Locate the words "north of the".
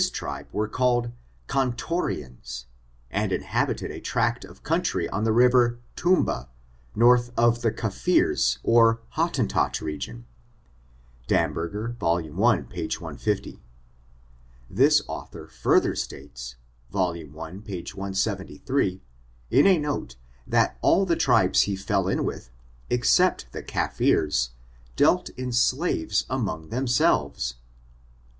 6.95-7.71